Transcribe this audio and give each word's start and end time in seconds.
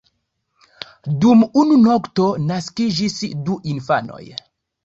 Dum 1.25 1.43
unu 1.63 1.77
nokto 1.83 2.31
naskiĝis 2.47 3.21
du 3.51 3.59
infanoj. 3.75 4.25